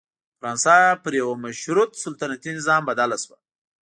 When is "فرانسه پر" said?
0.37-1.13